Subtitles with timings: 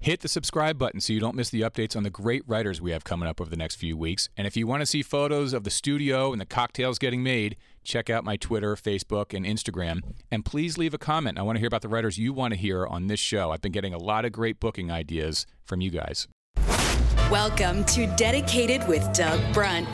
[0.00, 2.92] Hit the subscribe button so you don't miss the updates on the great writers we
[2.92, 4.28] have coming up over the next few weeks.
[4.36, 7.56] And if you want to see photos of the studio and the cocktails getting made,
[7.82, 10.02] check out my Twitter, Facebook, and Instagram.
[10.30, 11.36] And please leave a comment.
[11.36, 13.50] I want to hear about the writers you want to hear on this show.
[13.50, 16.28] I've been getting a lot of great booking ideas from you guys.
[17.28, 19.88] Welcome to Dedicated with Doug Brunt.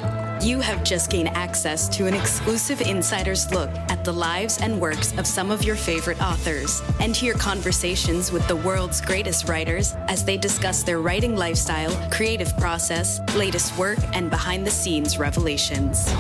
[0.45, 5.17] You have just gained access to an exclusive insider's look at the lives and works
[5.17, 10.23] of some of your favorite authors and hear conversations with the world's greatest writers as
[10.23, 16.13] they discuss their writing lifestyle, creative process, latest work, and behind the scenes revelations.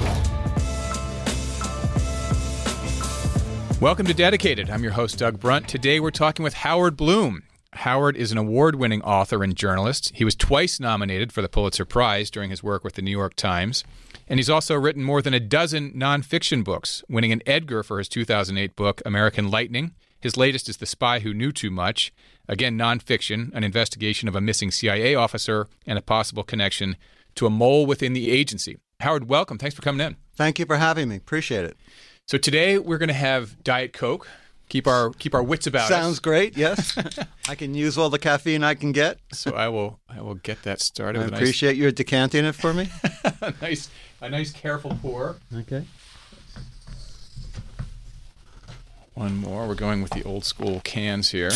[3.78, 4.70] Welcome to Dedicated.
[4.70, 5.68] I'm your host, Doug Brunt.
[5.68, 7.42] Today we're talking with Howard Blum.
[7.74, 10.12] Howard is an award winning author and journalist.
[10.14, 13.34] He was twice nominated for the Pulitzer Prize during his work with the New York
[13.34, 13.84] Times.
[14.28, 18.08] And he's also written more than a dozen nonfiction books, winning an Edgar for his
[18.08, 19.92] 2008 book, American Lightning.
[20.20, 22.12] His latest is The Spy Who Knew Too Much.
[22.48, 26.96] Again, nonfiction, an investigation of a missing CIA officer and a possible connection
[27.34, 28.78] to a mole within the agency.
[29.00, 29.58] Howard, welcome.
[29.58, 30.16] Thanks for coming in.
[30.34, 31.16] Thank you for having me.
[31.16, 31.76] Appreciate it.
[32.26, 34.26] So today we're going to have Diet Coke.
[34.70, 36.20] Keep our keep our wits about Sounds us.
[36.20, 36.56] great.
[36.56, 36.96] Yes,
[37.48, 39.18] I can use all the caffeine I can get.
[39.30, 41.20] So I will I will get that started.
[41.20, 42.88] I appreciate your decanting it for me.
[43.24, 43.88] a nice
[44.20, 45.36] a nice careful pour.
[45.54, 45.84] Okay.
[49.14, 49.66] One more.
[49.68, 51.52] We're going with the old school cans here.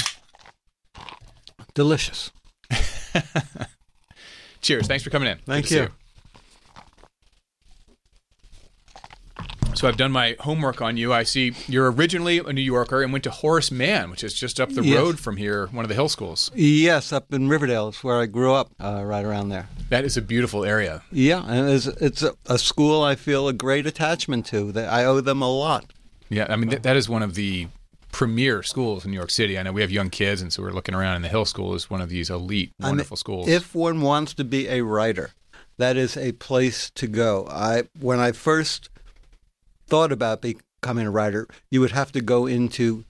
[1.75, 2.31] Delicious.
[4.61, 4.87] Cheers.
[4.87, 5.39] Thanks for coming in.
[5.45, 5.89] Thank to you.
[9.79, 11.13] So I've done my homework on you.
[11.13, 14.59] I see you're originally a New Yorker and went to Horace Mann, which is just
[14.59, 14.97] up the Yes.
[14.99, 16.51] road from here, one of the Hill schools.
[16.53, 19.69] Yes, up in Riverdale is where I grew up, uh, right around there.
[19.91, 21.05] That is a beautiful area.
[21.13, 24.73] Yeah, and it's, it's a, a school I feel a great attachment to.
[24.73, 25.93] That I owe them a lot.
[26.29, 27.69] Yeah, I mean th- that is one of the
[28.11, 29.61] premier schools in New York City.
[29.61, 31.77] I know we have young kids, and so we're looking around, and the Hill School
[31.77, 33.47] is one of these elite, I mean, wonderful schools.
[33.47, 35.31] If one wants to be a writer,
[35.77, 37.47] that is a place to go.
[37.49, 38.91] I when I first
[39.89, 43.05] thought about becoming a writer, you would have to go into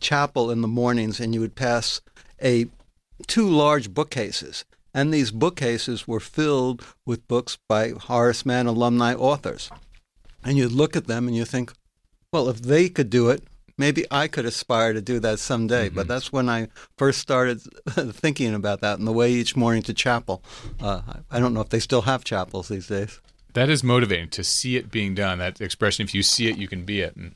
[0.00, 2.00] chapel in the mornings and you would pass
[2.42, 2.66] a
[3.26, 4.64] two large bookcases.
[4.92, 9.70] And these bookcases were filled with books by Horace Mann alumni authors.
[10.42, 11.72] And you'd look at them and you think,
[12.32, 13.42] well, if they could do it,
[13.76, 15.88] maybe I could aspire to do that someday.
[15.90, 17.60] But that's when I first started
[17.90, 20.42] thinking about that and the way each morning to chapel.
[20.80, 23.20] Uh, I don't know if they still have chapels these days.
[23.56, 25.38] That is motivating to see it being done.
[25.38, 27.16] That expression, if you see it, you can be it.
[27.16, 27.34] And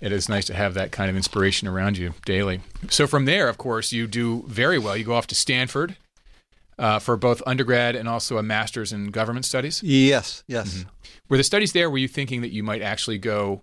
[0.00, 2.62] it is nice to have that kind of inspiration around you daily.
[2.88, 4.96] So from there, of course, you do very well.
[4.96, 5.96] You go off to Stanford
[6.78, 9.82] uh, for both undergrad and also a master's in government studies.
[9.82, 10.86] Yes, yes.
[11.28, 11.90] Were the studies there?
[11.90, 13.62] Were you thinking that you might actually go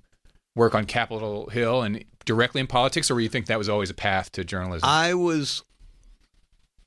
[0.56, 3.90] work on Capitol Hill and directly in politics, or were you think that was always
[3.90, 4.88] a path to journalism?
[4.88, 5.64] I was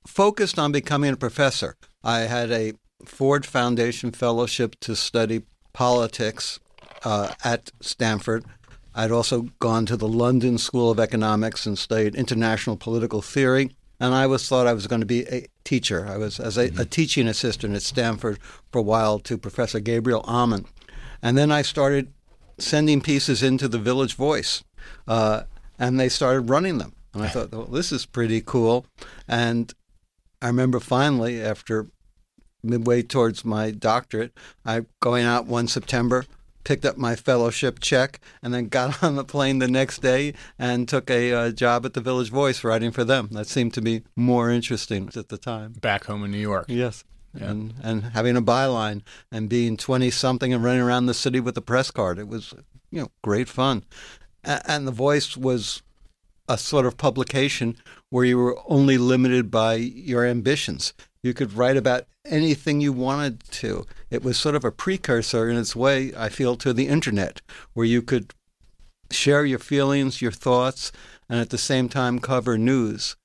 [0.07, 1.77] focused on becoming a professor.
[2.05, 2.75] I had a
[3.05, 5.43] Ford Foundation fellowship to study
[5.73, 6.61] politics
[7.05, 8.45] uh, at Stanford.
[8.95, 13.71] I'd also gone to the London School of Economics and studied international political theory.
[13.99, 16.07] And I was thought I was going to be a teacher.
[16.07, 18.39] I was as a, a teaching assistant at Stanford
[18.71, 20.67] for a while to Professor Gabriel Almond.
[21.23, 22.13] And then I started
[22.59, 24.65] sending pieces into the Village Voice,
[25.07, 25.45] uh,
[25.79, 26.95] and they started running them.
[27.15, 28.87] And I thought, well, this is pretty cool.
[29.29, 29.73] And
[30.43, 31.87] I remember finally, after
[32.63, 34.33] midway towards my doctorate,
[34.65, 36.25] I going out one September,
[36.65, 40.89] picked up my fellowship check, and then got on the plane the next day and
[40.89, 43.29] took a uh, job at the Village Voice writing for them.
[43.33, 45.73] That seemed to be more interesting at the time.
[45.73, 46.67] Back home in New York.
[46.69, 47.05] Yes.
[47.35, 49.01] And and having a byline
[49.31, 52.53] and being twenty something and running around the city with a press card, it was
[52.91, 53.85] you know great fun,
[54.45, 55.83] A- and the voice was
[56.47, 57.79] a sort of publication
[58.11, 60.93] where you were only limited by your ambitions.
[61.23, 63.87] You could write about anything you wanted to.
[64.11, 67.41] It was sort of a precursor in its way, I feel, to the internet,
[67.75, 68.35] where you could
[69.11, 70.91] share your feelings, your thoughts,
[71.29, 73.17] and at the same time cover news.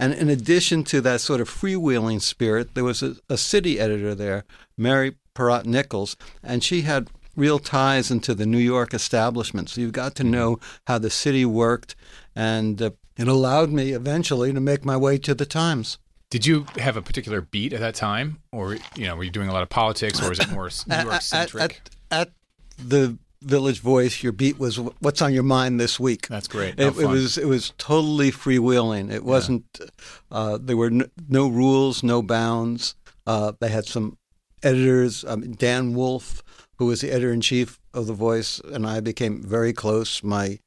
[0.00, 4.14] And in addition to that sort of freewheeling spirit, there was a, a city editor
[4.14, 4.44] there,
[4.76, 9.68] Mary Perot Nichols, and she had real ties into the New York establishment.
[9.68, 11.94] So you got to know how the city worked,
[12.34, 15.98] and uh, it allowed me eventually to make my way to the Times.
[16.32, 19.50] Did you have a particular beat at that time, or you know, were you doing
[19.50, 21.82] a lot of politics, or was it more New York centric?
[22.10, 22.32] At, at, at,
[22.78, 26.28] the Village Voice, your beat was what's on your mind this week.
[26.28, 26.80] That's great.
[26.80, 29.12] It, it, was it was totally freewheeling.
[29.12, 29.66] It wasn't.
[29.78, 29.86] Yeah.
[30.30, 32.94] Uh, there were no, no, rules, no bounds.
[33.26, 34.16] Uh, they had some
[34.62, 35.26] editors.
[35.26, 36.42] Um, Dan Wolf,
[36.78, 40.22] who was the editor in chief of the Voice, and I became very close.
[40.22, 40.60] My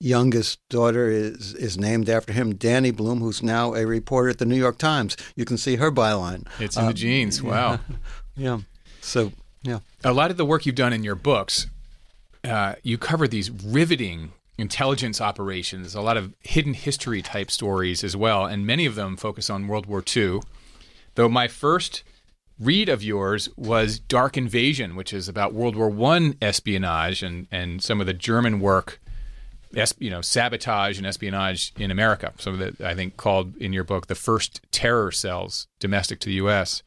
[0.00, 4.46] youngest daughter is is named after him, Dani Blum, who's now a reporter at the
[4.46, 5.16] New York Times.
[5.34, 6.46] You can see her byline.
[6.60, 7.42] It's in uh, the genes.
[7.42, 7.72] Wow.
[7.72, 7.96] Yeah.
[8.36, 8.58] yeah.
[9.00, 9.32] So
[9.62, 9.80] yeah.
[10.04, 11.66] A lot of the work you've done in your books
[12.46, 18.16] uh, you cover these riveting intelligence operations, a lot of hidden history type stories as
[18.16, 20.40] well, and many of them focus on World War II.
[21.14, 22.02] Though my first
[22.58, 27.82] read of yours was Dark Invasion, which is about World War One espionage and, and
[27.82, 29.00] some of the German work,
[29.98, 32.32] you know, sabotage and espionage in America.
[32.46, 36.34] Of that I think called in your book the first terror cells domestic to the
[36.36, 36.82] U.S.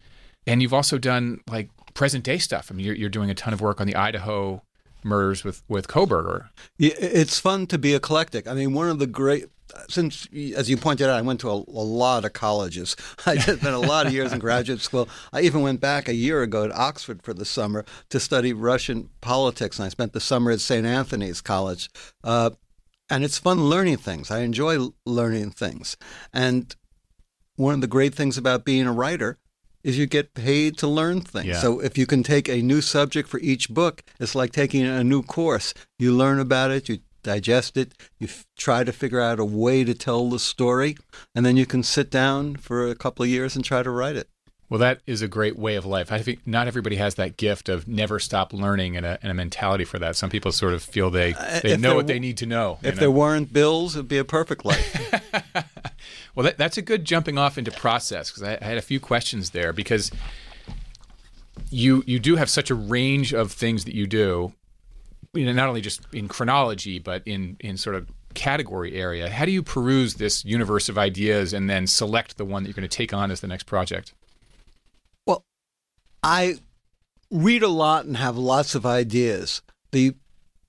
[0.47, 2.69] And you've also done like present day stuff.
[2.71, 4.63] I mean, you're, you're doing a ton of work on the Idaho
[5.03, 6.49] murders with with Kohberger.
[6.77, 8.47] Yeah, it's fun to be eclectic.
[8.47, 9.49] I mean, one of the great
[9.87, 12.95] since, as you pointed out, I went to a, a lot of colleges.
[13.25, 15.07] I spent a lot of years in graduate school.
[15.31, 19.09] I even went back a year ago to Oxford for the summer to study Russian
[19.21, 20.85] politics, and I spent the summer at St.
[20.85, 21.89] Antony's College.
[22.23, 22.51] Uh,
[23.09, 24.31] and it's fun learning things.
[24.31, 25.97] I enjoy learning things.
[26.33, 26.75] And
[27.55, 29.37] one of the great things about being a writer
[29.83, 31.47] is you get paid to learn things.
[31.47, 31.59] Yeah.
[31.59, 35.03] So if you can take a new subject for each book, it's like taking a
[35.03, 35.73] new course.
[35.97, 39.83] You learn about it, you digest it, you f- try to figure out a way
[39.83, 40.97] to tell the story,
[41.35, 44.15] and then you can sit down for a couple of years and try to write
[44.15, 44.29] it.
[44.69, 46.11] Well, that is a great way of life.
[46.11, 49.33] I think not everybody has that gift of never stop learning and a, and a
[49.33, 50.15] mentality for that.
[50.15, 52.77] Some people sort of feel they, uh, they know what they need to know.
[52.83, 52.99] If know?
[52.99, 55.33] there weren't bills, it'd be a perfect life.
[56.35, 58.99] well, that, that's a good jumping off into process because I, I had a few
[58.99, 60.11] questions there because
[61.71, 64.53] you you do have such a range of things that you do,
[65.33, 69.29] you know, not only just in chronology but in in sort of category area.
[69.29, 72.75] How do you peruse this universe of ideas and then select the one that you're
[72.75, 74.13] going to take on as the next project?
[76.23, 76.55] I
[77.31, 79.61] read a lot and have lots of ideas.
[79.91, 80.15] The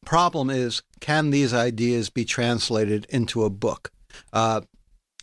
[0.04, 3.90] problem is, can these ideas be translated into a book?
[4.32, 4.62] Uh,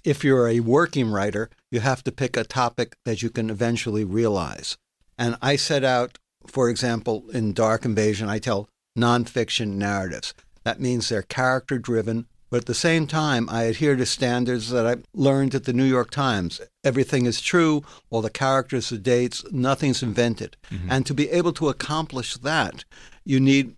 [0.03, 4.05] if you're a working writer, you have to pick a topic that you can eventually
[4.05, 4.77] realize.
[5.17, 10.33] And I set out, for example, in Dark Invasion, I tell nonfiction narratives.
[10.63, 14.87] That means they're character driven, but at the same time, I adhere to standards that
[14.87, 16.61] I learned at the New York Times.
[16.83, 20.55] Everything is true, all the characters, the dates, nothing's invented.
[20.71, 20.91] Mm-hmm.
[20.91, 22.85] And to be able to accomplish that,
[23.25, 23.75] you need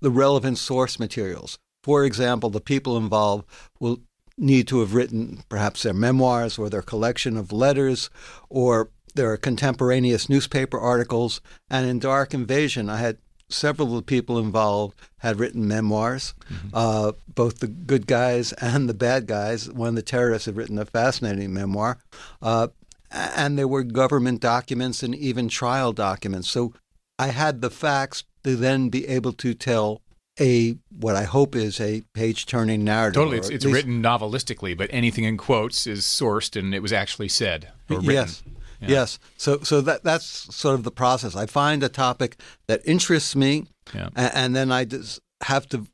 [0.00, 1.58] the relevant source materials.
[1.82, 3.46] For example, the people involved
[3.78, 4.00] will
[4.36, 8.10] need to have written perhaps their memoirs or their collection of letters
[8.48, 11.40] or their contemporaneous newspaper articles.
[11.70, 13.18] And in Dark Invasion, I had
[13.50, 16.34] several of the people involved had written memoirs.
[16.52, 16.68] Mm-hmm.
[16.72, 19.70] Uh, both the good guys and the bad guys.
[19.70, 21.98] One of the terrorists had written a fascinating memoir.
[22.40, 22.68] Uh,
[23.10, 26.50] and there were government documents and even trial documents.
[26.50, 26.74] So
[27.18, 30.02] I had the facts to then be able to tell
[30.40, 33.14] a what I hope is a page turning narrative.
[33.14, 37.28] Totally, it's, it's written novelistically, but anything in quotes is sourced and it was actually
[37.28, 38.10] said or written.
[38.10, 38.42] Yes,
[38.80, 38.88] yeah.
[38.88, 39.18] Yes.
[39.36, 41.34] So so that that's sort of the process.
[41.34, 44.08] I find a topic that interests me, yeah.
[44.14, 45.86] and, and then I just have to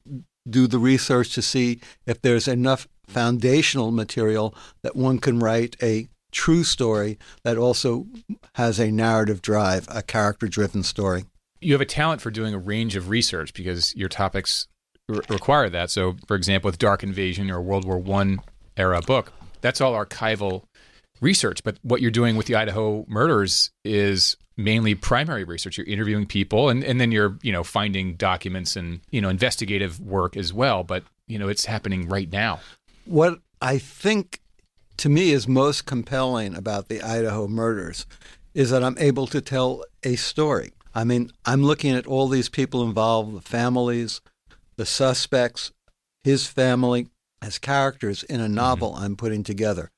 [0.48, 6.08] do the research to see if there's enough foundational material that one can write a
[6.32, 8.06] true story that also
[8.56, 11.24] has a narrative drive, a character driven story.
[11.60, 14.66] You have a talent for doing a range of research because your topics
[15.08, 15.90] re- require that.
[15.90, 18.40] So, for example, with Dark Invasion or World War One
[18.76, 20.64] era book, that's all archival
[21.24, 21.64] research.
[21.64, 25.78] But what you're doing with the Idaho murders is mainly primary research.
[25.78, 29.98] You're interviewing people and, and then you're, you know, finding documents and, you know, investigative
[29.98, 30.84] work as well.
[30.84, 32.60] But, you know, it's happening right now.
[33.06, 34.40] What I think
[34.98, 38.06] to me is most compelling about the Idaho murders
[38.52, 40.72] is that I'm able to tell a story.
[40.94, 44.20] I mean, I'm looking at all these people involved, the families,
[44.76, 45.72] the suspects,
[46.22, 47.08] his family,
[47.42, 49.04] as characters in a novel Mm-hmm.
[49.04, 49.90] I'm putting together.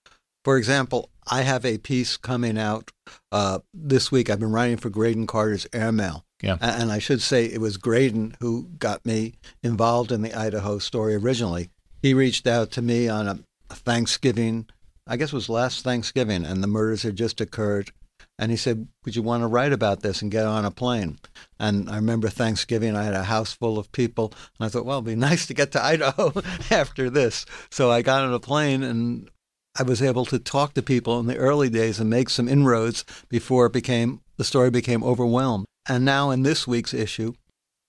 [0.45, 2.93] For example, I have a piece coming out
[3.33, 4.31] uh, this week.
[4.31, 6.25] I've been writing for Graydon Carter's Airmail.
[6.43, 6.59] Yeah.
[6.61, 11.15] And I should say it was Graydon who got me involved in the Idaho story
[11.15, 11.71] originally.
[12.03, 14.67] He reached out to me on a Thanksgiving,
[15.07, 17.91] I guess it was last Thanksgiving, and the murders had just occurred.
[18.39, 21.19] And he said, Would you want to write about this and get on a plane?
[21.59, 24.33] And I remember Thanksgiving, I had a house full of people.
[24.59, 26.33] And I thought, Well, it'd be nice to get to Idaho
[26.71, 27.47] after this.
[27.71, 29.31] So I got on a plane and
[29.79, 33.05] I was able to talk to people in the early days and make some inroads
[33.29, 35.67] before it became the story became overwhelmed.
[35.89, 37.33] And now in this week's issue,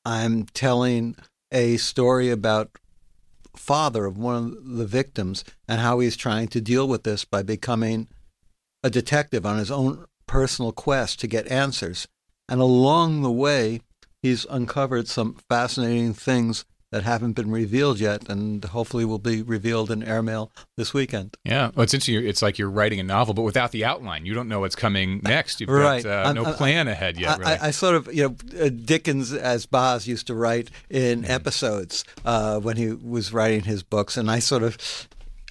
[0.06, 1.16] I'm telling
[1.52, 2.72] a story about
[3.56, 7.44] father of one of the victims and how he's trying to deal with this by
[7.44, 8.08] becoming
[8.84, 12.08] a detective on his own personal quest to get answers.
[12.48, 13.82] And along the way,
[14.22, 19.92] he's uncovered some fascinating things that haven't been revealed yet and hopefully will be revealed
[19.92, 21.36] in Airmail this weekend.
[21.44, 21.72] Yeah.
[21.76, 22.26] Well, it's interesting.
[22.26, 24.26] It's like you're writing a novel, but without the outline.
[24.26, 25.60] You don't know what's coming next.
[25.60, 26.04] You've Right.
[26.04, 27.52] got uh, I'm- no I'm- plan ahead yet, I, really.
[27.52, 31.32] I, I sort of, you know, uh, Dickens, as Boz used to write in Mm-hmm.
[31.32, 34.78] episodes uh, when he was writing his books, and I sort of,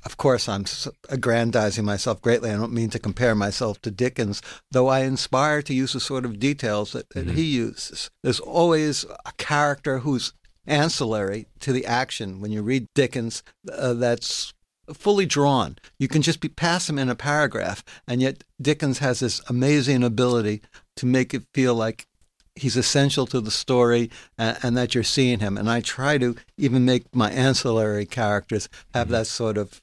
[0.07, 0.65] of course, I'm
[1.11, 2.51] aggrandizing myself greatly.
[2.51, 4.41] I don't mean to compare myself to Dickens,
[4.71, 7.37] though I inspire to use the sort of details that, that Mm-hmm.
[7.37, 8.11] he uses.
[8.23, 10.33] There's always a character who's
[10.67, 13.43] ancillary to the action when you read Dickens
[13.73, 14.53] uh, that's
[14.93, 15.77] fully drawn.
[15.99, 20.03] You can just be pass him in a paragraph, and yet Dickens has this amazing
[20.03, 20.63] ability
[20.97, 22.07] to make it feel like
[22.55, 25.59] he's essential to the story and, and that you're seeing him.
[25.59, 29.83] And I try to even make my ancillary characters have that sort of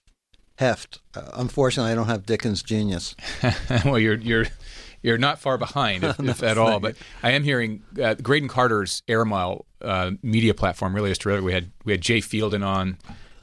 [0.58, 1.00] heft.
[1.16, 3.16] Uh, unfortunately, I don't have Dickens' genius.
[3.86, 4.48] well, you're you're
[5.04, 6.80] you're not far behind, if, if at all.
[6.80, 11.44] But I am hearing uh, Graydon Carter's Airmail uh, media platform really is terrific.
[11.46, 12.98] We had we had Jay Fielden on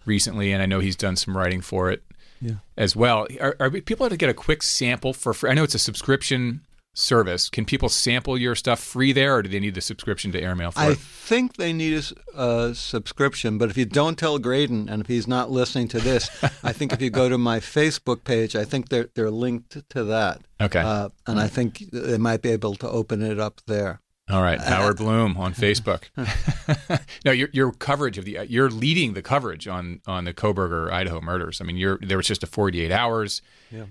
[0.06, 2.02] recently, and I know he's done some writing for it
[2.40, 2.54] Yeah.
[2.76, 3.26] as well.
[3.40, 5.50] Are, are people able to get a quick sample for free?
[5.50, 7.48] I know it's a subscription service.
[7.48, 10.72] Can people sample your stuff free there, or do they need the subscription to Airmail
[10.72, 10.98] for I it?
[10.98, 12.02] think they need
[12.34, 16.28] a subscription, but if you don't tell Graydon, and if he's not listening to this,
[16.64, 20.04] I think if you go to my Facebook page, I think they're they're linked to
[20.04, 20.40] that.
[20.60, 20.80] Okay.
[20.80, 24.00] uh, and I think they might be able to open it up there.
[24.30, 26.04] All right, uh, Howard uh, Blum on Facebook.
[27.24, 30.90] no, your your coverage of the uh, you're leading the coverage on on the Kohberger
[30.90, 31.60] Idaho murders.
[31.60, 33.42] I mean, you're there was just a 48 hours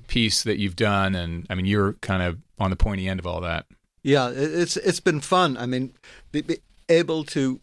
[0.07, 3.27] piece that you've done, and I mean, you're kind of on the pointy end of
[3.27, 3.65] all that.
[4.03, 5.57] Yeah, it- it's it's been fun.
[5.57, 5.93] I mean,
[6.31, 7.61] be, be able to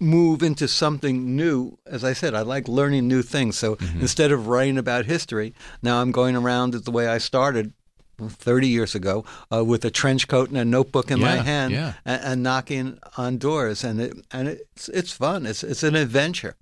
[0.00, 1.78] move into something new.
[1.86, 3.56] As I said, I like learning new things.
[3.56, 4.00] So mm-hmm.
[4.00, 7.72] instead of writing about history, now I'm going around the way I started.
[8.18, 11.94] 30 years ago, uh, with a trench coat and a notebook in my hand, yeah.
[12.04, 15.46] and, and knocking on doors, and it and it's it's fun.
[15.46, 16.56] It's it's an adventure.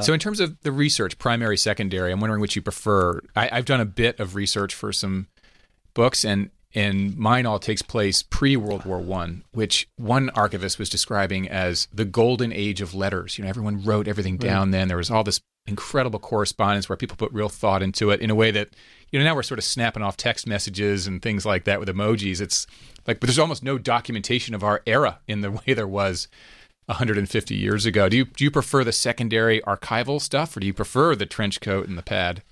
[0.00, 3.20] So, in terms of the research, primary, secondary, I'm wondering which you prefer.
[3.34, 5.26] I, I've done a bit of research for some
[5.94, 10.88] books, and and mine all takes place pre World War One, which one archivist was
[10.88, 13.38] describing as the golden age of letters.
[13.38, 14.70] You know, everyone wrote everything down.
[14.70, 18.30] Then there was all this incredible correspondence where people put real thought into it in
[18.30, 18.70] a way that
[19.10, 21.88] you know now we're sort of snapping off text messages and things like that with
[21.88, 22.40] emojis.
[22.40, 22.66] It's
[23.06, 26.28] like, but there's almost no documentation of our era in the way there was
[26.86, 28.08] 150 years ago.
[28.08, 31.60] Do you do you prefer the secondary archival stuff, or do you prefer the trench
[31.60, 32.42] coat and the pad?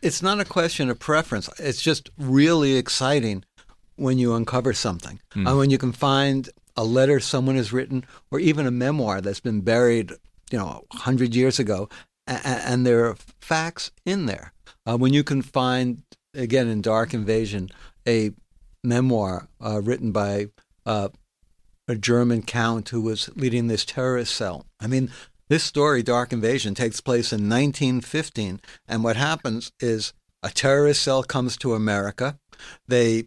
[0.00, 1.50] It's not a question of preference.
[1.58, 3.44] It's just really exciting
[3.96, 5.20] when you uncover something.
[5.34, 9.40] Uh, when you can find a letter someone has written, or even a memoir that's
[9.40, 10.12] been buried,
[10.52, 11.88] you know, hundred years ago,
[12.28, 14.52] and, there are facts in there.
[14.86, 16.02] Uh, when you can find,
[16.34, 17.68] again, in Dark Invasion,
[18.06, 18.32] a
[18.84, 20.48] memoir uh, written by
[20.86, 21.08] uh,
[21.86, 24.66] a German count who was leading this terrorist cell.
[24.78, 25.10] I mean,
[25.48, 31.22] this story, Dark Invasion, takes place in 1915, and what happens is a terrorist cell
[31.22, 32.38] comes to America.
[32.86, 33.24] They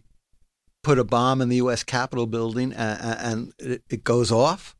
[0.82, 1.82] put a bomb in the U.S.
[1.82, 4.76] Capitol building, and, and it goes off.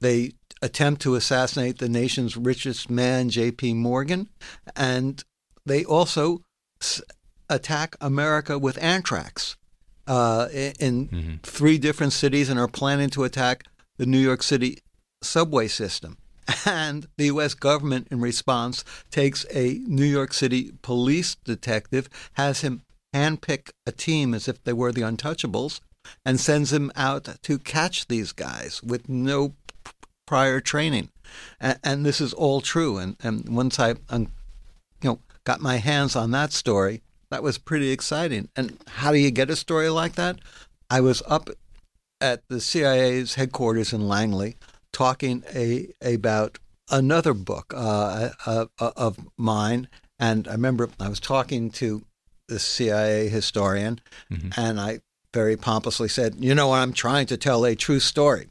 [0.00, 0.32] They
[0.62, 3.74] attempt to assassinate the nation's richest man, J.P.
[3.74, 4.28] Morgan,
[4.76, 5.22] and
[5.66, 6.42] they also
[6.80, 7.00] s-
[7.48, 9.56] attack America with anthrax
[10.06, 13.64] uh, in, in three different cities and are planning to attack
[13.96, 14.78] the New York City
[15.22, 16.16] subway system.
[16.66, 17.54] And the U.S.
[17.54, 22.82] government, in response, takes a New York City police detective, has him
[23.14, 25.80] handpick a team as if they were the Untouchables,
[26.24, 29.54] and sends him out to catch these guys with no
[30.30, 31.08] prior training.
[31.60, 32.98] And, and this is all true.
[32.98, 34.28] And, and once I, um,
[35.02, 38.48] you know, got my hands on that story, that was pretty exciting.
[38.54, 40.38] And how do you get a story like that?
[40.88, 41.50] I was up
[42.20, 44.54] at the CIA's headquarters in Langley
[44.92, 49.88] talking a, about another book uh, uh, uh, of mine,
[50.20, 52.04] and I remember I was talking to
[52.46, 54.50] the CIA historian, mm-hmm.
[54.56, 55.00] and I
[55.34, 58.48] very pompously said, "You know, I'm trying to tell a true story."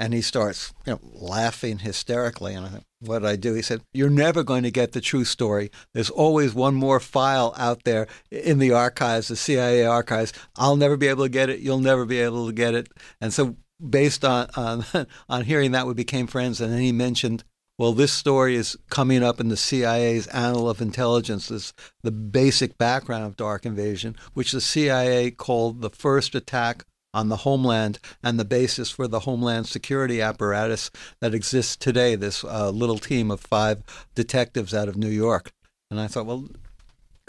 [0.00, 2.54] And he starts, you know, laughing hysterically.
[2.54, 3.52] And I thought, what did I do?
[3.52, 5.70] He said, You're never going to get the true story.
[5.92, 10.32] There's always one more file out there in the archives, the CIA archives.
[10.56, 11.60] I'll never be able to get it.
[11.60, 12.88] You'll never be able to get it.
[13.20, 14.86] And so, based on, on,
[15.28, 16.62] on hearing that, we became friends.
[16.62, 17.44] And then he mentioned,
[17.76, 22.78] well, this story is coming up in the CIA's Annal of Intelligence, this, the basic
[22.78, 28.38] background of Dark Invasion, which the CIA called the first attack on the homeland and
[28.38, 30.90] the basis for the homeland security apparatus
[31.20, 33.82] that exists today, this uh, little team of five
[34.14, 35.52] detectives out of New York.
[35.90, 36.48] And I thought, well,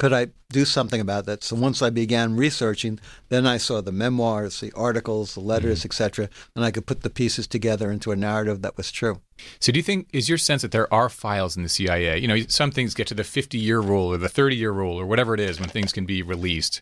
[0.02, 1.44] could I do something about that?
[1.44, 5.90] So once I began researching, then I saw the memoirs, the articles, the letters, mm-hmm.
[5.90, 9.22] etc., and I could put the pieces together into a narrative that was true.
[9.60, 12.18] So do you think is your sense that there are files in the CIA?
[12.18, 15.36] You know, some things get to the 50-year rule or the 30-year rule or whatever
[15.36, 16.82] it is when things can be released.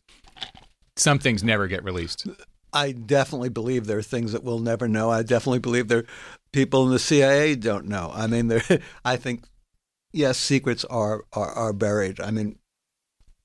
[0.95, 2.25] Some things never get released.
[2.73, 5.09] I definitely believe there are things that we'll never know.
[5.09, 6.05] I definitely believe there are
[6.51, 8.11] people in the CIA don't know.
[8.13, 8.63] I mean, there.
[9.05, 9.43] I think
[10.11, 12.19] yes, secrets are, are, are buried.
[12.19, 12.57] I mean,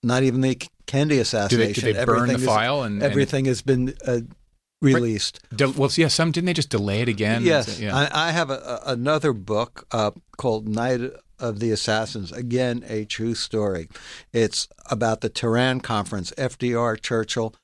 [0.02, 1.72] not even the Kennedy assassination.
[1.72, 4.20] Do they, do they burn the is, file and everything and has been uh,
[4.82, 5.40] released?
[5.54, 7.42] De- well, yeah, some didn't they just delay it again?
[7.42, 7.96] Yes, yeah.
[7.96, 11.00] I, I, have a, a, another book uh, called Night
[11.38, 12.32] of the Assassins.
[12.32, 13.88] Again, a true story.
[14.32, 16.32] It's about the Tehran conference.
[16.32, 17.54] FDR, Churchill,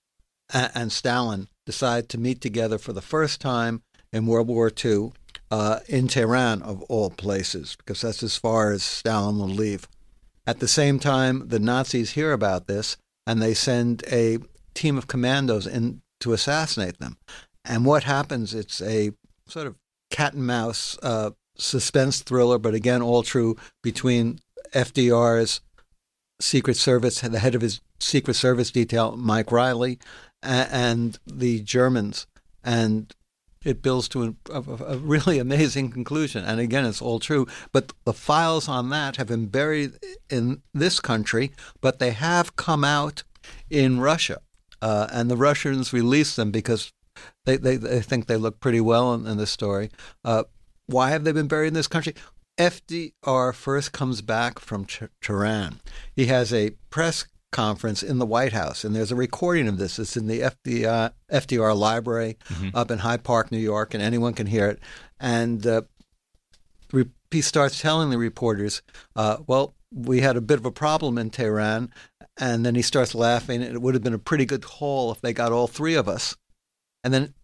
[0.53, 5.13] and Stalin decide to meet together for the first time in World War II
[5.51, 9.89] uh, in Tehran, of all places, because that's as far as Stalin will leave.
[10.47, 14.39] At the same time, the Nazis hear about this and they send a
[14.75, 17.17] team of commandos in to assassinate them.
[17.65, 18.55] And what happens?
[18.55, 19.13] It's a
[19.47, 19.77] sort of
[20.11, 24.41] cat and mouse uh, suspense thriller, but again, all true between
[24.73, 25.61] FDR's
[26.41, 29.99] Secret Service, the head of his Secret Service detail, Mike Reilly,
[30.43, 32.27] and the Germans,
[32.65, 33.15] and
[33.65, 36.45] it builds to a, a, a, really amazing conclusion.
[36.45, 37.47] And again, it's all true.
[37.73, 39.93] But the files on that have been buried
[40.31, 43.23] in this country, but they have come out
[43.69, 44.39] in Russia.
[44.81, 46.93] Uh, and the Russians released them because
[47.45, 49.91] they, they, they think they look pretty well in, in this story.
[50.25, 50.45] Uh,
[50.87, 52.15] why have they been buried in this country?
[52.59, 54.87] FDR first comes back from
[55.21, 55.81] Tehran.
[56.15, 59.99] He has a press conference in the White House, and there's a recording of this.
[59.99, 62.77] It's in the FDR, FDR Library mm-hmm.
[62.77, 64.81] up in Hyde Park, New York, and anyone can hear it.
[65.19, 65.83] And uh,
[67.31, 68.83] he starts telling the reporters,
[69.17, 71.93] uh, "Well, we had a bit of a problem in Tehran,"
[72.37, 73.63] and then he starts laughing.
[73.63, 76.37] It would have been a pretty good haul if they got all three of us.
[77.03, 77.35] And then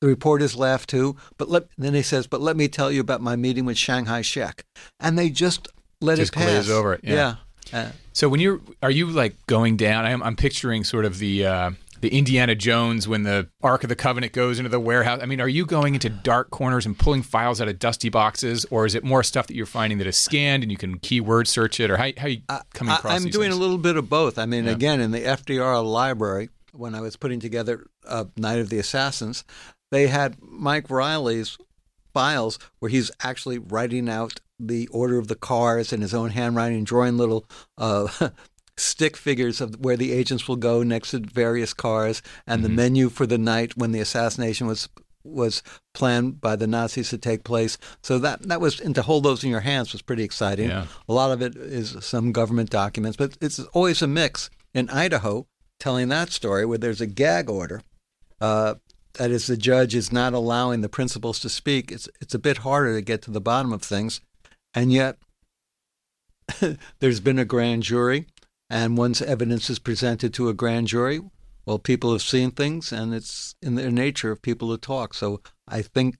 [0.00, 1.16] the reporters laugh too.
[1.38, 4.06] But let, then he says, "But let me tell you about my meeting with Chiang
[4.06, 4.64] Kai-shek,"
[5.00, 5.68] and they just
[6.00, 6.68] let just it pass.
[6.68, 7.00] over it.
[7.02, 7.36] Yeah.
[7.72, 7.78] yeah.
[7.78, 10.06] Uh, so when you're, are you like going down?
[10.06, 13.94] I'm, I'm picturing sort of the uh, the Indiana Jones when the Ark of the
[13.94, 15.20] Covenant goes into the warehouse.
[15.22, 18.64] I mean, are you going into dark corners and pulling files out of dusty boxes,
[18.70, 21.46] or is it more stuff that you're finding that is scanned and you can keyword
[21.46, 22.40] search it, or how, how are you
[22.72, 23.12] coming across?
[23.12, 23.54] I, am doing things?
[23.54, 24.38] a little bit of both.
[24.38, 24.70] I mean, yeah.
[24.70, 29.44] again, in the FDR library, when I was putting together uh, Night of the Assassins,
[29.90, 31.58] they had Mike Reilly's
[32.14, 36.84] files where he's actually writing out the order of the cars in his own handwriting,
[36.84, 37.46] drawing little
[37.78, 38.30] uh,
[38.76, 42.68] stick figures of where the agents will go next to various cars, and mm-hmm.
[42.68, 44.88] the menu for the night when the assassination was
[45.24, 45.60] was
[45.92, 47.78] planned by the Nazis to take place.
[48.02, 50.68] So that that was and to hold those in your hands was pretty exciting.
[50.68, 50.86] Yeah.
[51.08, 54.50] A lot of it is some government documents, but it's always a mix.
[54.72, 55.46] In Idaho,
[55.80, 57.82] telling that story where there's a gag order.
[58.40, 58.74] Uh,
[59.14, 61.90] that is, the judge is not allowing the principals to speak.
[61.90, 64.20] It's it's a bit harder to get to the bottom of things.
[64.76, 65.16] And yet,
[67.00, 68.26] there's been a grand jury,
[68.70, 71.20] and once evidence is presented to a grand jury,
[71.64, 75.14] well, people have seen things, and it's in the nature of people to talk.
[75.14, 76.16] So I think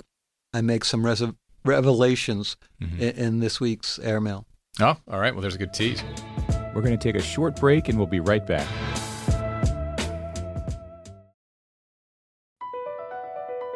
[0.53, 1.23] I make some res-
[1.65, 3.01] revelations mm-hmm.
[3.01, 4.47] in, in this week's airmail.
[4.81, 5.35] Oh, all right.
[5.35, 6.03] Well, there's a good tease.
[6.75, 8.67] We're going to take a short break, and we'll be right back.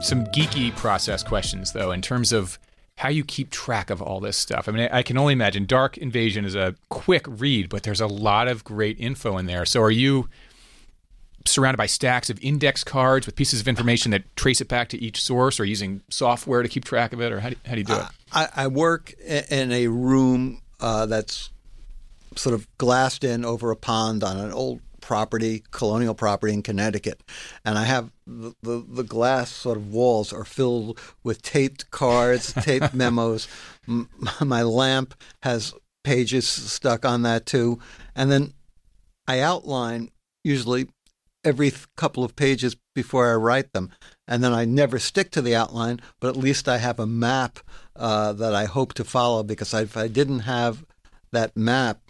[0.00, 2.58] Some geeky process questions, though, in terms of
[2.96, 4.68] how you keep track of all this stuff.
[4.68, 8.06] I mean, I can only imagine Dark Invasion is a quick read, but there's a
[8.06, 9.66] lot of great info in there.
[9.66, 10.28] So are you
[11.44, 14.98] surrounded by stacks of index cards with pieces of information that trace it back to
[14.98, 17.78] each source or using software to keep track of it or how do, how do
[17.78, 18.06] you do it?
[18.32, 21.50] I, I work in a room uh, that's
[22.34, 27.22] sort of glassed in over a pond on an old property, colonial property in Connecticut,
[27.64, 32.52] and I have the, the, the glass sort of walls are filled with taped cards,
[32.52, 33.46] taped memos.
[33.86, 34.08] M-
[34.40, 35.14] my lamp
[35.44, 37.78] has pages stuck on that too,
[38.16, 38.52] and then
[39.28, 40.10] I outline
[40.42, 40.88] usually
[41.44, 43.92] every couple of pages before I write them,
[44.26, 47.60] and then I never stick to the outline, but at least I have a map
[47.94, 50.84] uh, that I hope to follow because I, if I didn't have
[51.30, 52.00] that map,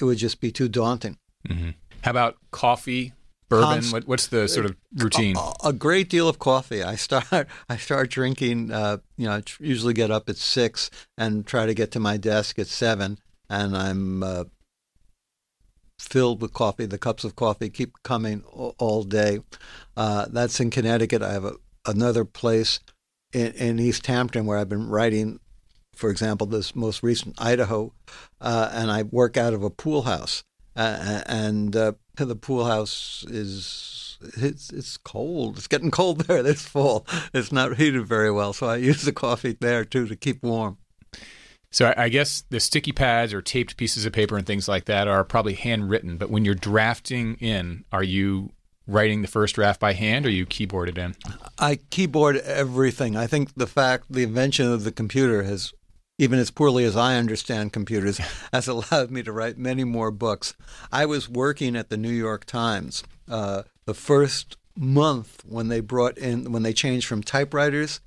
[0.00, 1.18] it would just be too daunting.
[1.48, 1.70] Mm-hmm.
[2.02, 3.12] How about coffee,
[3.48, 3.68] bourbon?
[3.68, 5.36] Const- what, what's the sort of routine?
[5.36, 6.82] A, a, great deal of coffee.
[6.82, 7.26] I start
[7.68, 8.70] I start drinking.
[8.70, 12.00] Uh, you know, I tr- usually get up at six and try to get to
[12.00, 13.18] my desk at seven,
[13.50, 14.44] and I'm uh,
[15.98, 16.86] filled with coffee.
[16.86, 19.40] The cups of coffee keep coming all, all day.
[19.96, 21.22] Uh, that's in Connecticut.
[21.22, 21.54] I have a,
[21.86, 22.80] another place
[23.32, 25.40] in, in East Hampton where I've been writing.
[25.94, 27.92] For example, this most recent Idaho,
[28.40, 30.44] uh, and I work out of a pool house
[30.78, 35.58] uh, and uh, the pool house is it's it's cold.
[35.58, 37.06] It's getting cold there this fall.
[37.34, 40.78] It's not heated very well, so I use the coffee there too to keep warm.
[41.70, 45.06] So I guess the sticky pads or taped pieces of paper and things like that
[45.06, 46.16] are probably handwritten.
[46.16, 48.52] But when you're drafting in, are you
[48.86, 51.14] writing the first draft by hand or you keyboard it in?
[51.58, 53.16] I keyboard everything.
[53.16, 55.74] I think the fact the invention of the computer has
[56.18, 58.18] even as poorly as I understand computers,
[58.52, 60.54] has allowed me to write many more books.
[60.92, 66.18] I was working at the New York Times uh, the first month when they brought
[66.18, 68.00] in when they changed from typewriters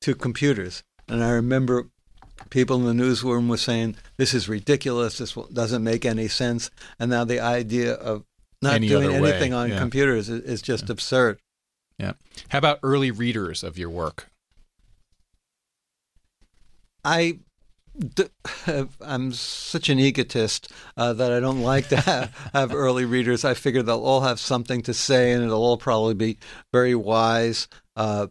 [0.00, 1.88] to computers, and I remember
[2.50, 5.18] people in the newsroom were saying, "This is ridiculous.
[5.18, 8.24] This doesn't make any sense." And now the idea of
[8.62, 9.78] not Any doing other way, anything on yeah.
[9.78, 11.38] computers is, is just absurd.
[11.98, 12.12] Yeah.
[12.48, 14.28] How about early readers of your work?
[17.04, 17.38] I
[19.00, 23.44] I'm such an egotist uh, that I don't like to have, have early readers.
[23.44, 26.38] I figure they'll all have something to say, and it'll all probably be
[26.72, 27.68] very wise.
[27.96, 28.28] Uh,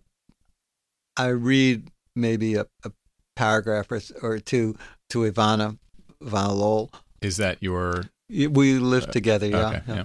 [1.16, 2.92] I read maybe a, a
[3.36, 4.78] paragraph or, or two
[5.10, 5.78] to Ivana
[6.22, 6.92] Lowell.
[7.22, 8.04] Is that your?
[8.30, 9.68] We live together, yeah.
[9.68, 10.04] okay, yeah.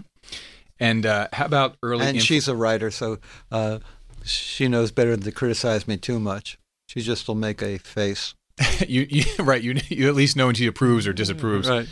[0.79, 2.07] And uh, how about early?
[2.07, 3.19] And inf- she's a writer, so
[3.51, 3.79] uh,
[4.25, 6.59] she knows better than to criticize me too much.
[6.89, 8.35] She just will make a face.
[8.89, 9.63] you, you right.
[9.63, 11.69] You you at least know when she approves or disapproves.
[11.69, 11.89] Right.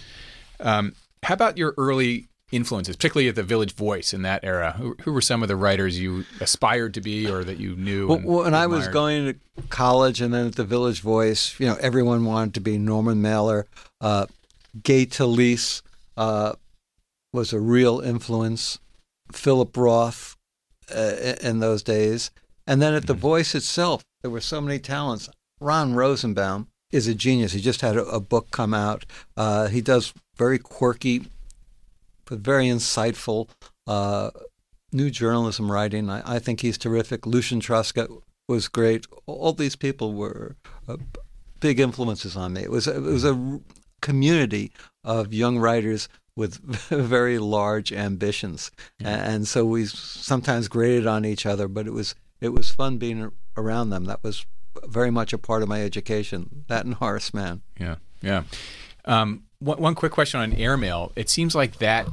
[0.60, 4.72] Um, how about your early influences, particularly at the Village Voice in that era?
[4.72, 8.08] Who, who were some of the writers you aspired to be or that you knew?
[8.08, 11.76] Well, when I was going to college and then at the Village Voice, you know,
[11.80, 13.66] everyone wanted to be Norman Mailer.
[14.00, 14.26] Uh,
[14.82, 15.82] Gay Talese
[16.16, 16.54] uh,
[17.32, 18.78] was a real influence.
[19.32, 20.36] Philip Roth
[20.94, 22.30] uh, in those days.
[22.66, 25.28] And then at the Voice itself, there were so many talents.
[25.60, 27.52] Ron Rosenbaum is a genius.
[27.52, 29.04] He just had a, a book come out.
[29.36, 31.26] Uh, he does very quirky
[32.30, 33.50] but very insightful.
[33.86, 34.30] Uh,
[34.92, 36.08] new journalism writing.
[36.08, 37.26] I, I, think he's terrific.
[37.26, 38.08] Lucian Truscott
[38.48, 39.06] was great.
[39.26, 40.56] All these people were
[40.88, 40.96] uh,
[41.58, 42.62] big influences on me.
[42.62, 43.60] It was it was a
[44.00, 44.72] community
[45.04, 48.70] of young writers with very large ambitions,
[49.00, 49.08] yeah.
[49.08, 51.66] and so we sometimes graded on each other.
[51.66, 54.04] But it was it was fun being around them.
[54.04, 54.46] That was
[54.86, 56.64] very much a part of my education.
[56.68, 57.62] That and Horace Mann.
[57.78, 58.44] Yeah, yeah.
[59.04, 61.12] Um, one, one quick question on airmail.
[61.16, 62.06] It seems like that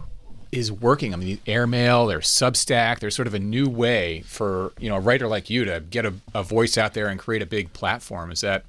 [0.51, 1.13] is working.
[1.13, 4.99] I mean, airmail, there's Substack, there's sort of a new way for you know a
[4.99, 8.32] writer like you to get a, a voice out there and create a big platform.
[8.32, 8.65] Is that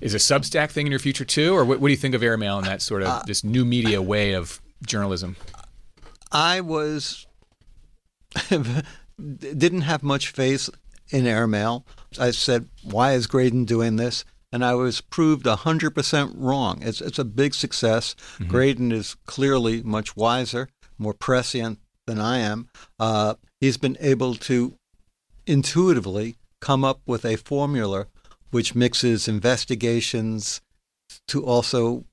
[0.00, 2.22] is a Substack thing in your future too, or what, what do you think of
[2.22, 5.36] airmail and that sort of uh, this new media way of journalism?
[6.32, 7.26] I was
[8.48, 10.70] didn't have much faith
[11.10, 11.84] in airmail.
[12.18, 16.82] I said, "Why is Graydon doing this?" And I was proved 100% wrong.
[16.82, 18.16] It's, it's a big success.
[18.34, 18.48] Mm-hmm.
[18.48, 20.68] Graydon is clearly much wiser
[21.00, 22.68] more prescient than I am,
[22.98, 24.74] uh, he's been able to
[25.46, 28.06] intuitively come up with a formula
[28.50, 30.60] which mixes investigations
[31.28, 32.04] to also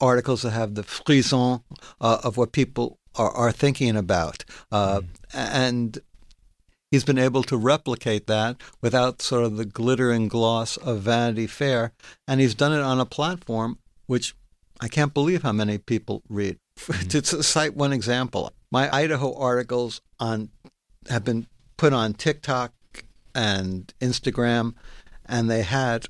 [0.00, 1.60] articles that have the frisson
[2.00, 4.44] uh, of what people are, are thinking about.
[4.72, 5.06] Uh, mm.
[5.32, 5.98] And
[6.90, 11.46] he's been able to replicate that without sort of the glitter and gloss of Vanity
[11.46, 11.92] Fair.
[12.26, 14.34] And he's done it on a platform which
[14.80, 16.58] I can't believe how many people read.
[16.78, 17.08] Mm-hmm.
[17.08, 20.50] to cite one example, my Idaho articles on
[21.08, 22.72] have been put on TikTok
[23.34, 24.74] and Instagram,
[25.26, 26.06] and they had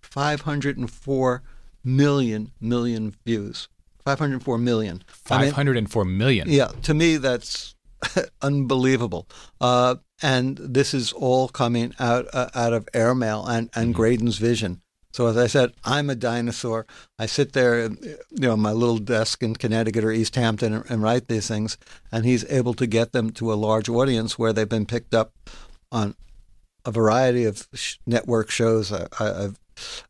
[0.00, 1.42] 504
[1.84, 3.68] million million views.
[4.04, 5.02] 504 million.
[5.06, 6.48] 504 I mean, million.
[6.48, 7.74] Yeah, to me that's
[8.42, 9.28] unbelievable.
[9.60, 13.92] Uh, and this is all coming out uh, out of airmail and, and mm-hmm.
[13.92, 14.82] Graydon's vision.
[15.12, 16.86] So as I said, I'm a dinosaur.
[17.18, 21.02] I sit there, you know, my little desk in Connecticut or East Hampton and, and,
[21.02, 21.78] write these things,
[22.12, 25.32] and he's able to get them to a large audience where they've been picked up
[25.90, 26.14] on
[26.84, 28.92] a variety of sh- network shows.
[28.92, 29.58] I, have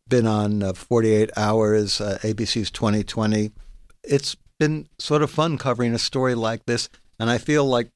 [0.09, 3.53] been on uh, 48 Hours, uh, ABC's 2020.
[4.05, 7.91] It's been sort of fun covering a story like this, and I feel like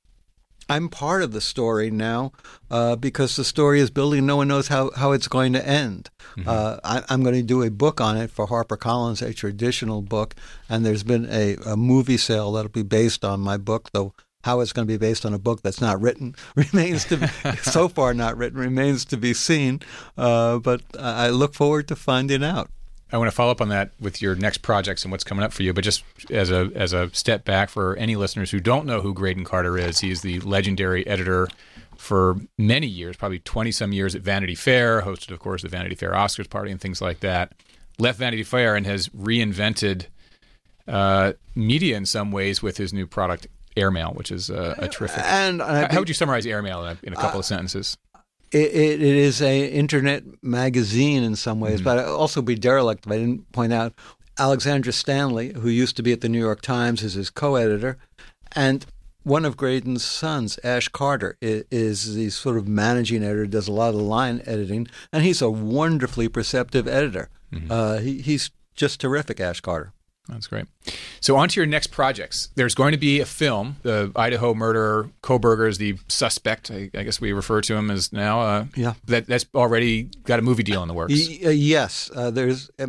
[0.69, 2.33] I'm part of the story now
[2.71, 4.27] uh, because the story is building.
[4.27, 6.09] No one knows how, how it's going to end.
[6.37, 6.49] Mm-hmm.
[6.49, 10.35] Uh, I, am going to do a book on it for HarperCollins, a traditional book,
[10.69, 14.61] and there's been a, a movie sale that'll be based on my book, though how
[14.61, 17.27] it's going to be based on a book that's not written remains to be,
[17.63, 19.81] so far not written remains to be seen.
[20.17, 22.71] Uh, but I look forward to finding out.
[23.13, 25.53] I want to follow up on that with your next projects and what's coming up
[25.53, 25.73] for you.
[25.73, 29.13] But just as a as a step back for any listeners who don't know who
[29.13, 31.49] Graydon Carter is, he's the legendary editor
[31.97, 35.03] for many years, probably twenty some years at Vanity Fair.
[35.03, 37.53] Hosted, of course, the Vanity Fair Oscars party and things like that.
[37.99, 40.07] Left Vanity Fair and has reinvented
[40.89, 43.47] uh, media in some ways with his new product
[43.77, 45.23] Airmail, which is uh, a terrific.
[45.25, 47.97] And how, how would you summarize Airmail in a, in a couple uh, of sentences?
[48.53, 51.85] It, it, is a internet magazine in some ways, mm-hmm.
[51.85, 53.95] but I'd also be derelict if I didn't point out
[54.39, 57.97] Alessandra Stanley, who used to be at the New York Times, is his co-editor,
[58.55, 58.85] and
[59.23, 63.73] one of Graydon's sons, Ash Carter, is, is the sort of managing editor, does a
[63.73, 67.29] lot of line editing, and he's a wonderfully perceptive editor.
[67.53, 67.71] Mm-hmm.
[67.71, 69.93] Uh, he, he's just terrific, Ash Carter.
[70.29, 70.67] That's great.
[71.21, 72.51] So on to your next projects.
[72.55, 73.77] There's going to be a film.
[73.83, 76.71] The Idaho murderer, Kohberger is the suspect.
[76.71, 78.41] I, I guess we refer to him as now.
[78.41, 78.95] Uh, yeah.
[79.07, 81.13] That that's already got a movie deal in the works.
[81.13, 82.11] Y- uh, yes.
[82.15, 82.71] Uh, there's.
[82.79, 82.87] Uh,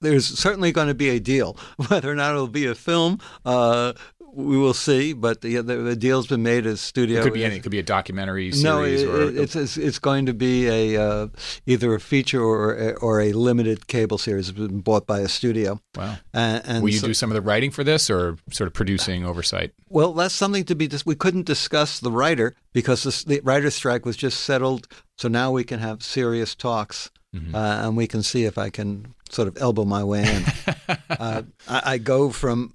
[0.00, 1.56] there's certainly going to be a deal.
[1.88, 3.94] Whether or not it'll be a film, uh,
[4.38, 5.12] we will see.
[5.12, 7.20] But the, the, the, deal's been made as studio.
[7.20, 7.56] It could be any.
[7.56, 8.64] It could be a documentary series.
[8.64, 11.28] No, it, or, it's, it's, it's going to be a uh,
[11.66, 14.48] either a feature or or a limited cable series.
[14.48, 15.80] It's been bought by a studio.
[15.96, 16.16] Wow.
[16.32, 18.74] And, and will you so, do some of the writing for this, or sort of
[18.74, 19.72] producing oversight?
[19.88, 20.86] Well, that's something to be.
[20.86, 24.86] Dis- we couldn't discuss the writer because the, the writer's strike was just settled.
[25.16, 27.10] So now we can have serious talks.
[27.34, 27.54] Mm-hmm.
[27.54, 30.44] Uh, and we can see if I can sort of elbow my way in.
[31.10, 32.72] uh, I, I, go from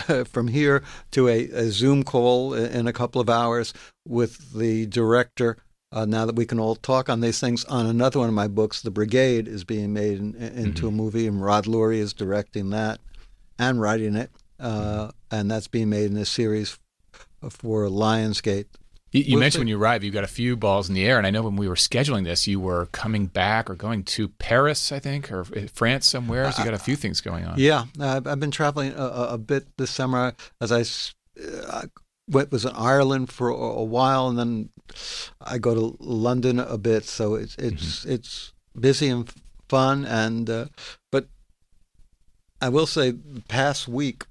[0.26, 0.82] from here
[1.12, 3.72] to a, a, Zoom call in a couple of hours
[4.06, 5.56] with the director.
[5.92, 8.46] Uh, now that we can all talk on these things, on another one of my
[8.46, 10.86] books, The Brigade, is being made in, into mm-hmm.
[10.86, 13.00] a movie, and Rod Lurie is directing that
[13.58, 15.10] and writing it, uh, mm-hmm.
[15.36, 16.78] and that's being made in a series
[17.48, 18.66] for Lionsgate.
[19.12, 21.26] You, you mentioned when you arrived, you got a few balls in the air, and
[21.26, 24.92] I know when we were scheduling this, you were coming back or going to Paris,
[24.92, 26.50] I think, or France somewhere.
[26.52, 27.54] So you got a few things going on.
[27.58, 30.34] Yeah, I've, I've been traveling a, a, bit this summer.
[30.60, 30.84] As I,
[31.68, 31.86] I
[32.28, 34.68] went was in Ireland for a, a, while, and then
[35.40, 37.04] I go to London a bit.
[37.04, 38.12] So it's it's mm-hmm.
[38.12, 39.32] it's busy and
[39.68, 40.66] fun, and uh,
[41.10, 41.26] but
[42.60, 44.26] I will say, the past week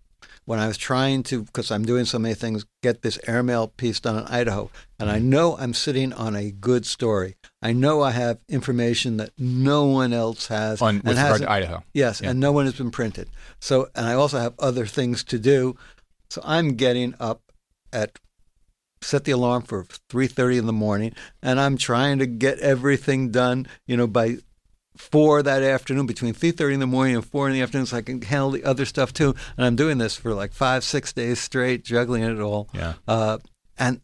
[0.50, 4.00] when I was trying to, because I'm doing so many things, get this airmail piece
[4.00, 5.30] done in Idaho, and I mm-hmm.
[5.30, 7.36] know I'm sitting on a good story.
[7.62, 10.82] I know I have information that no one else has.
[10.82, 11.84] On with regard to Idaho.
[11.94, 12.32] Yes, Yeah.
[12.32, 13.30] and no one has been printed.
[13.60, 15.76] So, and I also have other things to do.
[16.32, 17.44] So I'm getting up
[17.94, 18.18] at
[19.04, 23.68] set the alarm for 3:30 in the morning and I'm trying to get everything done,
[23.86, 24.40] you know, by
[25.00, 28.02] 4 that afternoon between 3:30 in the morning and 4 in the afternoon so I
[28.02, 29.34] can handle the other stuff too.
[29.56, 32.70] And I'm doing this for like 5 6 days straight, juggling it all.
[32.74, 32.96] Yeah.
[33.08, 33.38] Uh,
[33.78, 34.02] and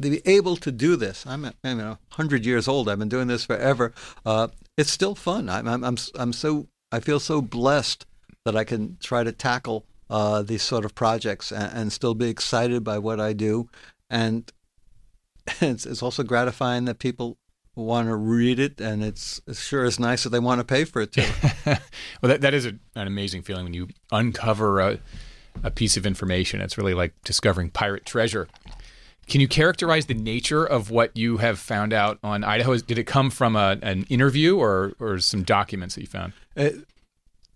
[0.00, 2.88] to be able to do this, I'm, I'm you know, 100 years old.
[2.88, 3.92] I've been doing this forever.
[4.24, 5.48] Uh, it's still fun.
[5.48, 8.06] I'm, I'm, I'm, I'm so, I feel so blessed
[8.44, 12.28] that I can try to tackle uh, these sort of projects and, and still be
[12.28, 13.68] excited by what I do.
[14.10, 14.50] And
[15.60, 17.36] it's, it's also gratifying that people
[17.76, 21.02] want to read it, and it's sure is nice that they want to pay for
[21.02, 21.24] it too.
[21.66, 21.78] well,
[22.22, 24.98] that, that is a, an amazing feeling when you uncover a,
[25.62, 26.60] a piece of information.
[26.60, 28.48] It's really like discovering pirate treasure.
[29.26, 32.76] Can you characterize the nature of what you have found out on Idaho?
[32.76, 36.34] Did it come from a, an interview or, or some documents that you found?
[36.56, 36.70] Uh,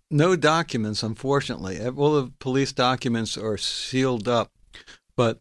[0.09, 1.79] no documents, unfortunately.
[1.85, 4.51] All the police documents are sealed up,
[5.15, 5.39] but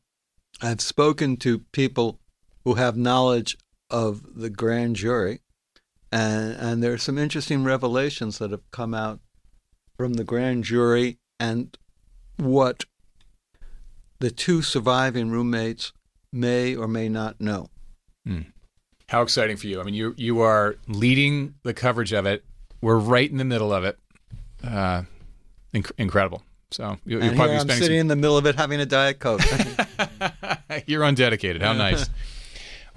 [0.61, 2.21] I've spoken to people
[2.65, 3.57] who have knowledge
[3.91, 5.41] of the grand jury,
[6.13, 9.21] and and there are some interesting revelations that have come out
[9.97, 11.77] from the grand jury and
[12.37, 12.85] what
[14.21, 15.93] the two surviving roommates
[16.33, 17.69] may or may not know.
[19.09, 19.81] How exciting for you!
[19.81, 22.45] I mean, you you are leading the coverage of it.
[22.83, 23.99] We're right in the middle of it.
[24.63, 25.03] Uh,
[25.73, 26.43] inc- incredible.
[26.71, 29.19] So you, you'll And probably I'm sitting in the middle of it having a diet
[29.19, 29.41] coke.
[30.87, 31.63] You're undedicated.
[31.63, 32.11] How nice.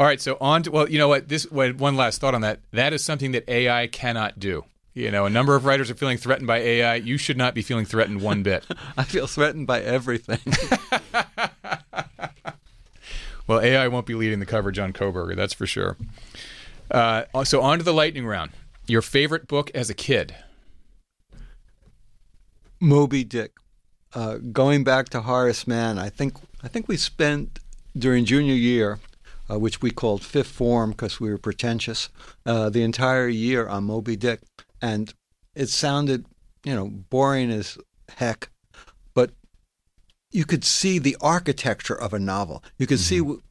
[0.02, 1.30] All right, so on to well, you know what?
[1.30, 2.60] This one last thought on that.
[2.72, 4.66] That is something that AI cannot do.
[4.96, 6.96] You know, a number of writers are feeling threatened by AI.
[6.96, 8.66] You should not be feeling threatened one bit.
[8.98, 10.40] I feel threatened by everything.
[13.48, 15.98] Well, AI won't be leading the coverage on Kohberger, that's for sure.
[16.90, 18.52] Uh, so on to the lightning round.
[18.88, 20.36] Your favorite book as a kid?
[22.80, 23.52] Moby Dick.
[24.14, 27.60] Uh, going back to Horace Mann, I think I think we spent
[27.98, 29.00] during junior year,
[29.52, 32.10] uh, which we called fifth form because we were pretentious,
[32.46, 34.42] uh, the entire year on Moby Dick,
[34.82, 35.14] and
[35.56, 36.26] it sounded,
[36.64, 37.78] you know, boring as
[38.18, 38.50] heck,
[39.14, 39.32] but
[40.32, 42.64] you could see the architecture of a novel.
[42.78, 43.42] You could see w-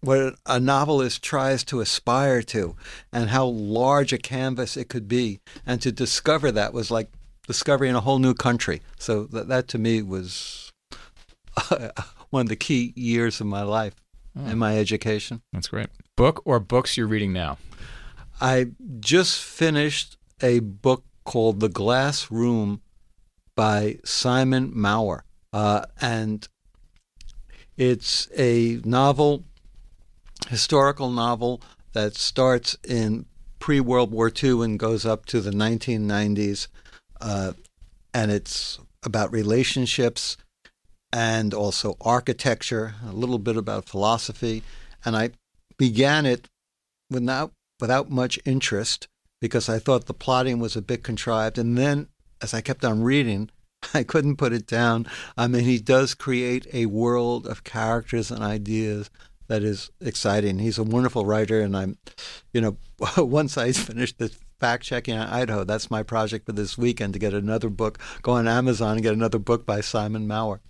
[0.00, 2.76] what a novelist tries to aspire to
[3.12, 5.40] and how large a canvas it could be.
[5.66, 7.10] And to discover that was like
[7.46, 8.80] discovering a whole new country.
[8.98, 10.72] So that, that to me was
[12.30, 13.94] one of the key years of my life
[14.36, 15.42] and my education.
[15.52, 15.88] That's great.
[16.16, 17.58] Book or books you're reading now?
[18.40, 18.68] I
[19.00, 22.82] just finished a book called The Glass Room
[23.54, 25.24] by Simon Mawer.
[25.52, 26.46] Uh, and
[27.76, 29.44] it's a novel,
[30.48, 33.26] historical novel that starts in
[33.60, 36.66] pre World War II and goes up to the 1990s.
[37.20, 37.52] Uh,
[38.12, 40.36] and it's about relationships
[41.14, 44.64] and also architecture, a little bit about philosophy.
[45.04, 45.30] And I
[45.78, 46.48] began it
[47.08, 49.06] without without much interest
[49.40, 51.56] because I thought the plotting was a bit contrived.
[51.56, 52.08] And then
[52.42, 53.48] as I kept on reading,
[53.94, 55.06] I couldn't put it down.
[55.36, 59.08] I mean, he does create a world of characters and ideas
[59.46, 60.58] that is exciting.
[60.58, 61.96] He's a wonderful writer, and I'm,
[62.52, 62.76] you know,
[63.18, 67.20] once I finish the fact checking on Idaho, that's my project for this weekend to
[67.20, 70.60] get another book, go on Amazon and get another book by Simon Mawer.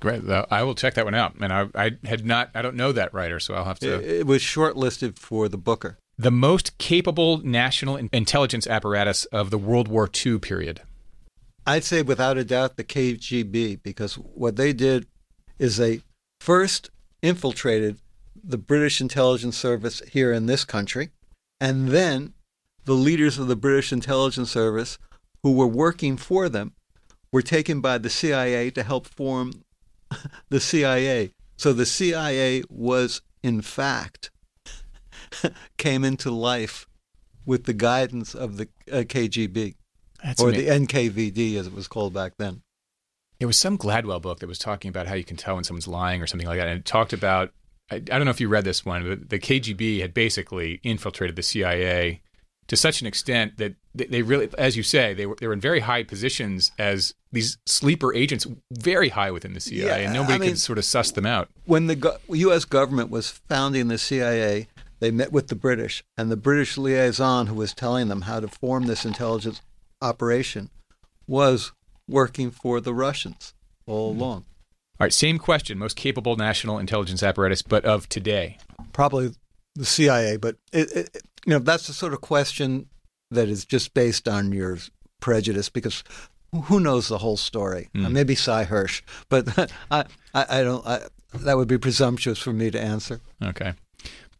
[0.00, 0.22] Great.
[0.50, 1.34] I will check that one out.
[1.40, 3.94] And I, I had not, I don't know that writer, so I'll have to.
[3.94, 5.98] It, it was shortlisted for the Booker.
[6.16, 10.82] the most capable national intelligence apparatus of the World War II period.
[11.66, 15.06] I'd say without a doubt the KGB because what they did
[15.58, 16.00] is they
[16.40, 16.90] first
[17.22, 17.98] infiltrated
[18.42, 21.10] the British intelligence service here in this country,
[21.60, 22.32] and then
[22.84, 24.98] the leaders of the British intelligence service
[25.42, 26.72] who were working for them
[27.32, 29.52] were taken by the CIA to help form
[30.48, 31.32] the CIA.
[31.56, 34.30] So the CIA was, in fact,
[35.76, 36.86] came into life
[37.44, 39.74] with the guidance of the uh, KGB
[40.22, 42.62] That's or the NKVD as it was called back then.
[43.40, 45.88] It was some Gladwell book that was talking about how you can tell when someone's
[45.88, 46.68] lying or something like that.
[46.68, 47.52] And it talked about,
[47.90, 51.36] I, I don't know if you read this one, but the KGB had basically infiltrated
[51.36, 52.20] the CIA
[52.68, 55.52] to such an extent that they, they really, as you say, they were, they were
[55.52, 60.14] in very high positions as these sleeper agents, very high within the CIA, Yeah, and
[60.14, 61.48] nobody I mean- could sort of suss them out.
[61.64, 62.64] When the go- U.S.
[62.64, 64.68] government was founding the CIA,
[65.00, 68.48] they met with the British, and the British liaison who was telling them how to
[68.48, 69.60] form this intelligence
[70.02, 70.70] operation
[71.26, 71.72] was
[72.08, 73.54] working for the Russians.
[73.86, 74.20] all hmm.
[74.20, 74.44] along.
[75.00, 75.78] All right, same question.
[75.78, 78.58] Most capable national intelligence apparatus, but of today.
[78.92, 79.32] Probably
[79.76, 82.90] the CIA, but it, it, you know that's the sort of question
[83.30, 84.76] that is just based on your
[85.18, 86.04] prejudice because
[86.64, 87.88] who knows the whole story?
[87.94, 89.48] Uh, maybe Sy Hersh, but
[89.90, 90.86] I, I, I don't.
[90.86, 91.00] I,
[91.32, 93.22] that would be presumptuous for me to answer.
[93.42, 93.72] Okay.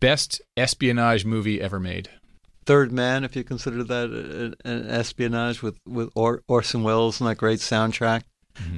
[0.01, 2.11] Best espionage movie ever made.
[2.67, 7.37] Third Man, if you consider that an espionage with with or, Orson Welles and that
[7.37, 8.25] great soundtrack.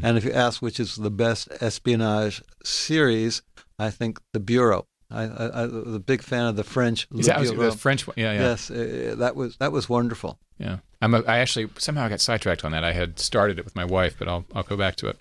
[0.03, 3.41] And if you ask which is the best espionage series,
[3.79, 4.87] I think The Bureau.
[5.11, 7.09] I, I, I was a big fan of the French.
[7.11, 8.15] Was the French one?
[8.17, 8.41] Yeah, yeah.
[8.41, 10.39] Yes, uh, that was that was wonderful.
[10.59, 11.15] Yeah, I'm.
[11.15, 12.85] A, I actually somehow I got sidetracked on that.
[12.85, 15.17] I had started it with my wife, but I'll I'll go back to it.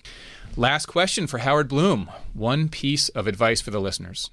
[0.56, 2.10] Last question for Howard Blum.
[2.34, 4.32] One piece of advice for the listeners.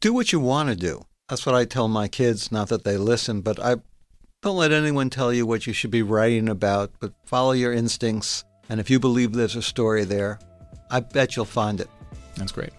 [0.00, 1.02] do what you want to do.
[1.28, 3.76] That's what I tell my kids, not that they listen, but I
[4.42, 8.44] don't let anyone tell you what you should be writing about, but follow your instincts.
[8.68, 10.38] And if you believe there's a story there,
[10.90, 11.88] I bet you'll find it.
[12.36, 12.72] That's great.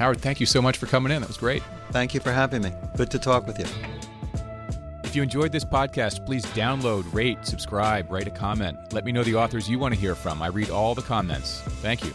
[0.00, 1.20] Howard, thank you so much for coming in.
[1.20, 1.62] That was great.
[1.90, 2.72] Thank you for having me.
[2.96, 3.66] Good to talk with you.
[5.04, 8.94] If you enjoyed this podcast, please download, rate, subscribe, write a comment.
[8.94, 10.40] Let me know the authors you want to hear from.
[10.40, 11.60] I read all the comments.
[11.82, 12.14] Thank you.